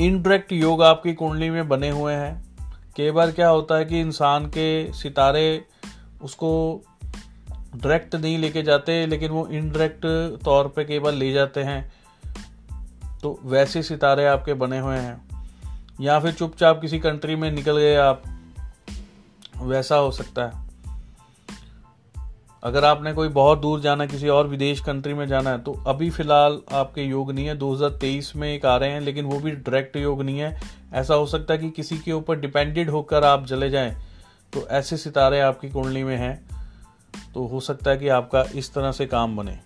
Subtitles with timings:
[0.00, 2.44] Indirect योग आपकी कुंडली में बने हुए हैं।
[2.96, 5.64] कई बार क्या होता है कि इंसान के सितारे
[6.22, 6.82] उसको
[7.52, 10.00] डायरेक्ट नहीं लेके जाते, लेकिन वो इनडायरेक्ट
[10.44, 11.92] तौर पे कई बार ले जाते हैं।
[13.22, 15.28] तो वैसे सितारे आपके बने हुए हैं।
[16.00, 18.22] या फिर चुपचाप किसी कंट्री में निकल गए आप,
[19.56, 20.63] वैसा हो सकता है।
[22.64, 26.08] अगर आपने कोई बहुत दूर जाना, किसी और विदेश कंट्री में जाना है तो अभी
[26.10, 29.96] फ़िलहाल आपके योग नहीं है। 2023 में एक आ रहे हैं, लेकिन वो भी डायरेक्ट
[29.96, 30.60] योग नहीं है।
[30.94, 33.94] ऐसा हो सकता है कि किसी के ऊपर डिपेंडेड होकर आप चले जाएँ
[34.52, 36.36] तो ऐसे सितारे आपकी कुंडली में हैं
[37.34, 39.58] तो हो सकता है कि आपका इस तरह से काम बने।